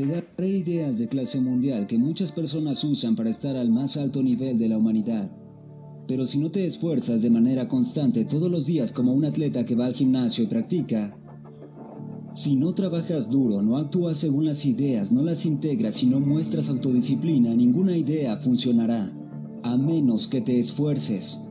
[0.00, 4.22] Te daré ideas de clase mundial que muchas personas usan para estar al más alto
[4.22, 5.30] nivel de la humanidad.
[6.08, 9.74] Pero si no te esfuerzas de manera constante todos los días como un atleta que
[9.74, 11.14] va al gimnasio y practica,
[12.32, 16.70] si no trabajas duro, no actúas según las ideas, no las integras y no muestras
[16.70, 19.12] autodisciplina, ninguna idea funcionará,
[19.62, 21.42] a menos que te esfuerces.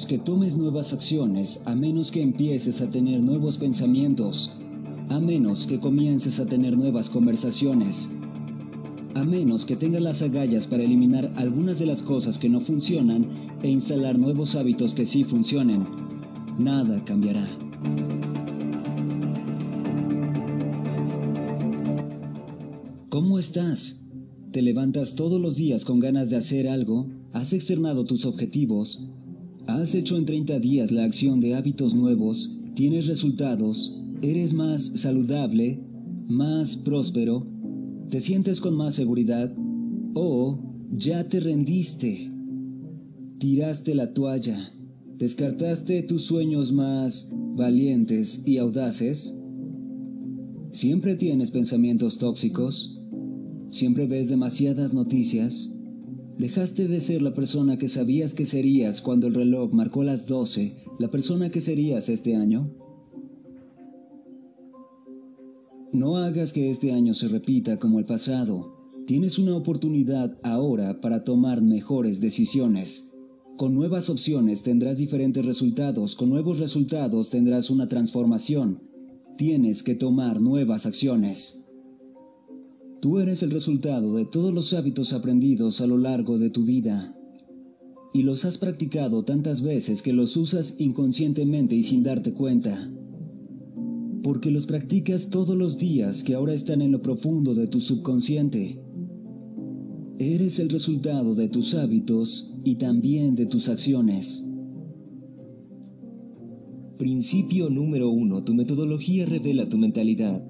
[0.00, 4.50] Menos que tomes nuevas acciones, a menos que empieces a tener nuevos pensamientos,
[5.10, 8.10] a menos que comiences a tener nuevas conversaciones,
[9.14, 13.26] a menos que tengas las agallas para eliminar algunas de las cosas que no funcionan
[13.62, 15.86] e instalar nuevos hábitos que sí funcionen,
[16.58, 17.46] nada cambiará.
[23.10, 24.00] ¿Cómo estás?
[24.50, 27.06] ¿Te levantas todos los días con ganas de hacer algo?
[27.34, 29.10] ¿Has externado tus objetivos?
[29.78, 32.58] ¿Has hecho en 30 días la acción de hábitos nuevos?
[32.74, 33.96] ¿Tienes resultados?
[34.20, 35.80] ¿Eres más saludable?
[36.26, 37.46] ¿Más próspero?
[38.10, 39.54] ¿Te sientes con más seguridad?
[40.14, 40.58] ¿O
[40.90, 42.32] ya te rendiste?
[43.38, 44.72] ¿Tiraste la toalla?
[45.18, 49.38] ¿Descartaste tus sueños más valientes y audaces?
[50.72, 53.00] ¿Siempre tienes pensamientos tóxicos?
[53.70, 55.72] ¿Siempre ves demasiadas noticias?
[56.40, 60.74] ¿Dejaste de ser la persona que sabías que serías cuando el reloj marcó las 12,
[60.98, 62.70] la persona que serías este año?
[65.92, 68.74] No hagas que este año se repita como el pasado.
[69.06, 73.12] Tienes una oportunidad ahora para tomar mejores decisiones.
[73.58, 78.80] Con nuevas opciones tendrás diferentes resultados, con nuevos resultados tendrás una transformación.
[79.36, 81.66] Tienes que tomar nuevas acciones.
[83.00, 87.16] Tú eres el resultado de todos los hábitos aprendidos a lo largo de tu vida.
[88.12, 92.90] Y los has practicado tantas veces que los usas inconscientemente y sin darte cuenta
[94.22, 98.80] porque los practicas todos los días que ahora están en lo profundo de tu subconsciente.
[100.18, 104.46] Eres el resultado de tus hábitos y también de tus acciones.
[106.98, 108.44] Principio número uno.
[108.44, 110.44] Tu metodología revela tu mentalidad.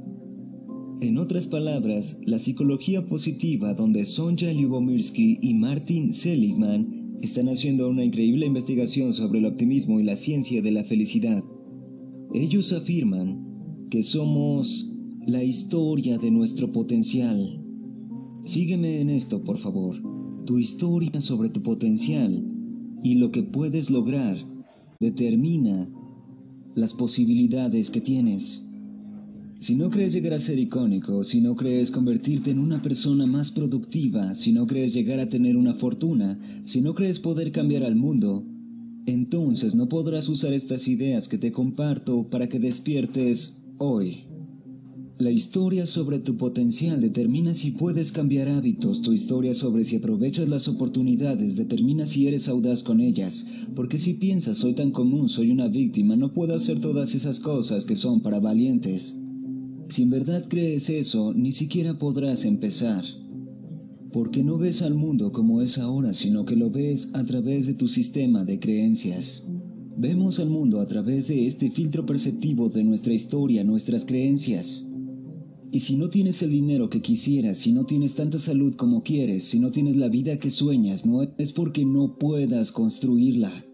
[1.01, 8.05] En otras palabras, la psicología positiva donde Sonja Lyubomirsky y Martin Seligman están haciendo una
[8.05, 11.43] increíble investigación sobre el optimismo y la ciencia de la felicidad.
[12.35, 14.93] Ellos afirman que somos
[15.27, 17.65] la historia de nuestro potencial.
[18.45, 19.97] Sígueme en esto, por favor.
[20.45, 22.45] Tu historia sobre tu potencial
[23.03, 24.37] y lo que puedes lograr
[25.01, 25.91] determina
[26.75, 28.70] las posibilidades que tienes.
[29.61, 33.51] Si no crees llegar a ser icónico, si no crees convertirte en una persona más
[33.51, 37.95] productiva, si no crees llegar a tener una fortuna, si no crees poder cambiar al
[37.95, 38.43] mundo,
[39.05, 44.25] entonces no podrás usar estas ideas que te comparto para que despiertes hoy.
[45.19, 50.49] La historia sobre tu potencial determina si puedes cambiar hábitos, tu historia sobre si aprovechas
[50.49, 53.47] las oportunidades determina si eres audaz con ellas,
[53.77, 57.85] porque si piensas soy tan común, soy una víctima, no puedo hacer todas esas cosas
[57.85, 59.21] que son para valientes.
[59.91, 63.05] Si en verdad crees eso, ni siquiera podrás empezar,
[64.13, 67.75] porque no ves al mundo como es ahora, sino que lo ves a través de
[67.75, 69.45] tu sistema de creencias.
[69.97, 74.87] Vemos al mundo a través de este filtro perceptivo de nuestra historia, nuestras creencias.
[75.73, 79.43] Y si no tienes el dinero que quisieras, si no tienes tanta salud como quieres,
[79.43, 83.65] si no tienes la vida que sueñas, no es porque no puedas construirla.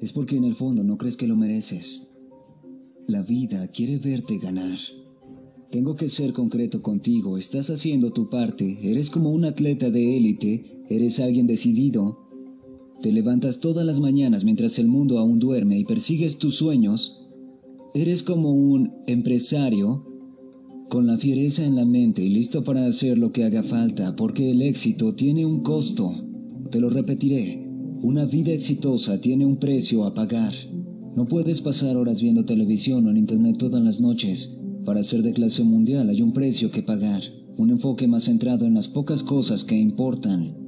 [0.00, 2.15] Es porque en el fondo no crees que lo mereces.
[3.08, 4.76] La vida quiere verte ganar.
[5.70, 10.82] Tengo que ser concreto contigo, estás haciendo tu parte, eres como un atleta de élite,
[10.88, 12.18] eres alguien decidido,
[13.00, 17.24] te levantas todas las mañanas mientras el mundo aún duerme y persigues tus sueños,
[17.94, 20.04] eres como un empresario
[20.88, 24.50] con la fiereza en la mente y listo para hacer lo que haga falta, porque
[24.50, 26.12] el éxito tiene un costo.
[26.72, 27.64] Te lo repetiré,
[28.02, 30.54] una vida exitosa tiene un precio a pagar.
[31.16, 34.56] No puedes pasar horas viendo televisión o en internet todas las noches.
[34.84, 37.22] Para ser de clase mundial hay un precio que pagar,
[37.56, 40.66] un enfoque más centrado en las pocas cosas que importan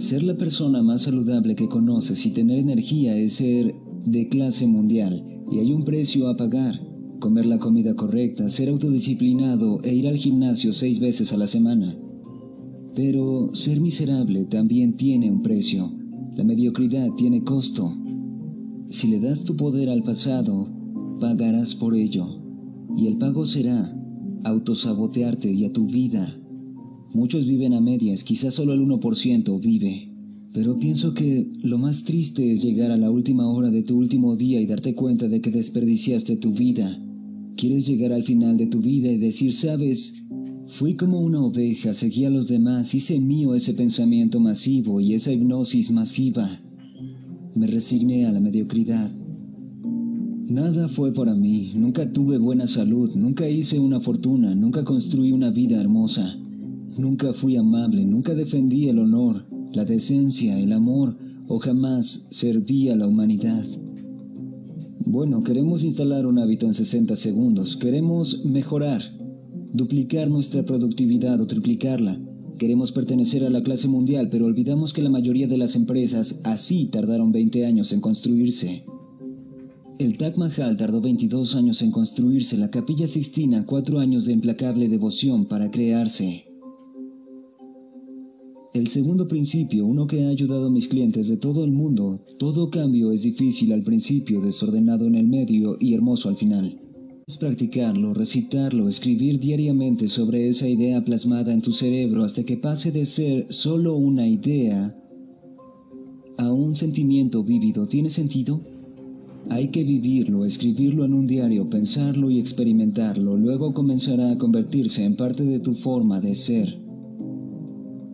[0.00, 3.74] ser la persona más saludable que conoces y tener energía es ser
[4.06, 6.80] de clase mundial y hay un precio a pagar.
[7.18, 11.94] Comer la comida correcta, ser autodisciplinado e ir al gimnasio seis veces a la semana.
[12.94, 15.92] Pero ser miserable también tiene un precio.
[16.34, 17.92] La mediocridad tiene costo.
[18.90, 20.68] Si le das tu poder al pasado,
[21.18, 22.26] pagarás por ello.
[22.96, 23.96] Y el pago será
[24.44, 26.40] autosabotearte y a tu vida
[27.12, 30.12] Muchos viven a medias, quizás solo el 1% vive.
[30.52, 34.36] Pero pienso que lo más triste es llegar a la última hora de tu último
[34.36, 37.02] día y darte cuenta de que desperdiciaste tu vida.
[37.56, 40.22] Quieres llegar al final de tu vida y decir, sabes,
[40.68, 45.32] fui como una oveja, seguí a los demás, hice mío ese pensamiento masivo y esa
[45.32, 46.60] hipnosis masiva.
[47.54, 49.10] Me resigné a la mediocridad.
[50.46, 55.50] Nada fue para mí, nunca tuve buena salud, nunca hice una fortuna, nunca construí una
[55.50, 56.36] vida hermosa,
[56.98, 61.16] nunca fui amable, nunca defendí el honor, la decencia, el amor
[61.46, 63.64] o jamás serví a la humanidad.
[65.04, 69.02] Bueno, queremos instalar un hábito en 60 segundos, queremos mejorar,
[69.72, 72.20] duplicar nuestra productividad o triplicarla.
[72.60, 76.84] Queremos pertenecer a la clase mundial, pero olvidamos que la mayoría de las empresas así
[76.92, 78.84] tardaron 20 años en construirse.
[79.98, 84.90] El Taj Mahal tardó 22 años en construirse, la Capilla Sixtina 4 años de implacable
[84.90, 86.44] devoción para crearse.
[88.74, 92.68] El segundo principio, uno que ha ayudado a mis clientes de todo el mundo, todo
[92.68, 96.78] cambio es difícil al principio, desordenado en el medio y hermoso al final.
[97.38, 103.04] Practicarlo, recitarlo, escribir diariamente sobre esa idea plasmada en tu cerebro hasta que pase de
[103.04, 104.96] ser solo una idea
[106.38, 107.86] a un sentimiento vívido.
[107.86, 108.60] ¿Tiene sentido?
[109.48, 113.36] Hay que vivirlo, escribirlo en un diario, pensarlo y experimentarlo.
[113.36, 116.78] Luego comenzará a convertirse en parte de tu forma de ser.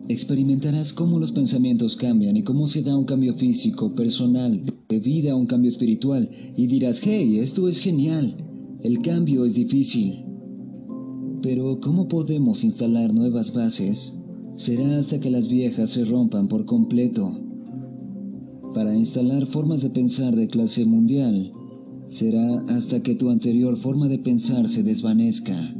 [0.09, 5.35] Experimentarás cómo los pensamientos cambian y cómo se da un cambio físico, personal, de vida
[5.35, 8.46] un cambio espiritual, y dirás, hey, esto es genial,
[8.87, 10.23] el cambio es difícil.
[11.41, 14.17] Pero ¿cómo podemos instalar nuevas bases?
[14.55, 17.37] Será hasta que las viejas se rompan por completo.
[18.73, 21.51] Para instalar formas de pensar de clase mundial,
[22.07, 25.75] será hasta que tu anterior forma de pensar se desvanezca.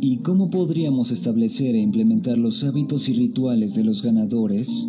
[0.00, 4.88] ¿Y cómo podríamos establecer e implementar los hábitos y rituales de los ganadores?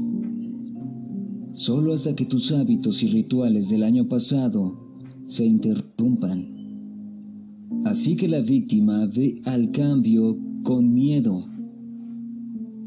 [1.52, 4.87] Solo hasta que tus hábitos y rituales del año pasado
[5.28, 6.56] se interrumpan.
[7.86, 11.48] Así que la víctima ve al cambio con miedo.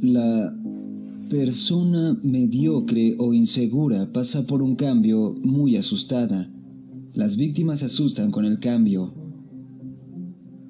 [0.00, 0.56] La
[1.28, 6.50] persona mediocre o insegura pasa por un cambio muy asustada.
[7.14, 9.14] Las víctimas se asustan con el cambio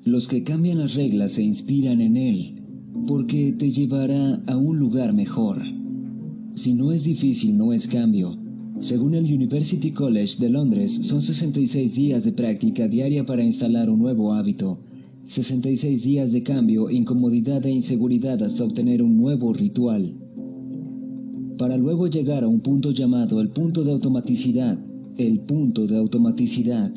[0.05, 2.63] los que cambian las reglas se inspiran en él,
[3.07, 5.63] porque te llevará a un lugar mejor.
[6.55, 8.37] Si no es difícil, no es cambio.
[8.81, 13.99] Según el University College de Londres, son 66 días de práctica diaria para instalar un
[13.99, 14.79] nuevo hábito,
[15.27, 20.15] 66 días de cambio, incomodidad e inseguridad hasta obtener un nuevo ritual,
[21.59, 24.79] para luego llegar a un punto llamado el punto de automaticidad,
[25.19, 26.91] el punto de automaticidad,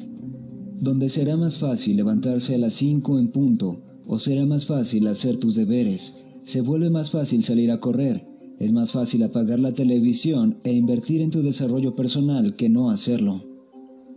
[0.80, 5.36] donde será más fácil levantarse a las 5 en punto, o será más fácil hacer
[5.36, 10.60] tus deberes, se vuelve más fácil salir a correr, es más fácil apagar la televisión
[10.64, 13.44] e invertir en tu desarrollo personal que no hacerlo.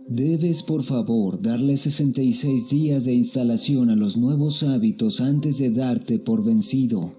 [0.09, 6.17] Debes, por favor, darle 66 días de instalación a los nuevos hábitos antes de darte
[6.17, 7.13] por vencido.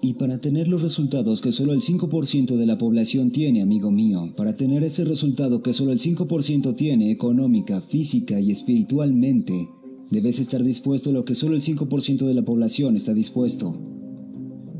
[0.00, 4.34] Y para tener los resultados que solo el 5% de la población tiene, amigo mío,
[4.36, 9.68] para tener ese resultado que solo el 5% tiene económica, física y espiritualmente,
[10.10, 13.91] debes estar dispuesto a lo que solo el 5% de la población está dispuesto.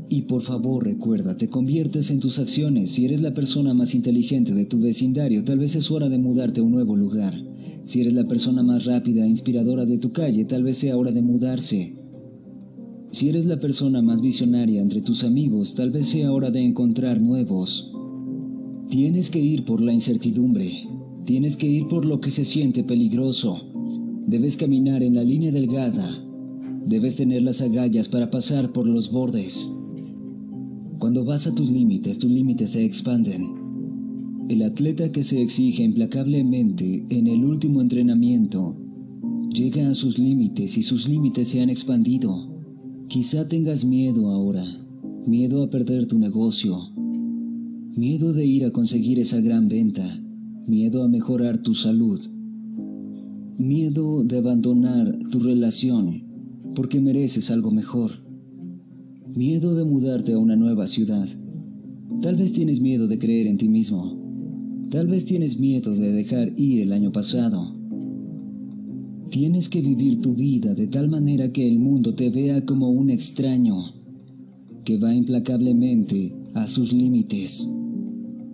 [0.09, 2.91] Y por favor recuerda, te conviertes en tus acciones.
[2.91, 6.61] Si eres la persona más inteligente de tu vecindario, tal vez es hora de mudarte
[6.61, 7.33] a un nuevo lugar.
[7.85, 11.11] Si eres la persona más rápida e inspiradora de tu calle, tal vez sea hora
[11.11, 11.95] de mudarse.
[13.11, 17.21] Si eres la persona más visionaria entre tus amigos, tal vez sea hora de encontrar
[17.21, 17.93] nuevos.
[18.89, 20.71] Tienes que ir por la incertidumbre.
[21.25, 23.61] Tienes que ir por lo que se siente peligroso.
[24.27, 26.23] Debes caminar en la línea delgada.
[26.85, 29.69] Debes tener las agallas para pasar por los bordes.
[30.99, 33.63] Cuando vas a tus límites, tus límites se expanden.
[34.49, 38.75] El atleta que se exige implacablemente en el último entrenamiento
[39.53, 42.49] llega a sus límites y sus límites se han expandido.
[43.07, 44.65] Quizá tengas miedo ahora,
[45.25, 46.79] miedo a perder tu negocio,
[47.95, 50.21] miedo de ir a conseguir esa gran venta,
[50.67, 52.21] miedo a mejorar tu salud,
[53.57, 56.23] miedo de abandonar tu relación
[56.75, 58.22] porque mereces algo mejor,
[59.35, 61.27] miedo de mudarte a una nueva ciudad.
[62.21, 64.15] Tal vez tienes miedo de creer en ti mismo,
[64.89, 67.75] tal vez tienes miedo de dejar ir el año pasado.
[69.29, 73.09] Tienes que vivir tu vida de tal manera que el mundo te vea como un
[73.09, 73.93] extraño
[74.85, 77.67] que va implacablemente a sus límites.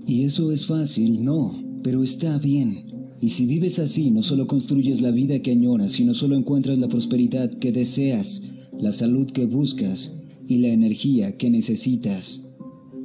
[0.07, 2.85] Y eso es fácil, no, pero está bien.
[3.19, 6.87] Y si vives así, no solo construyes la vida que añoras, sino solo encuentras la
[6.87, 10.18] prosperidad que deseas, la salud que buscas
[10.49, 12.45] y la energía que necesitas.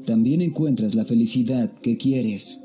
[0.06, 2.63] también encuentras la felicidad que quieres.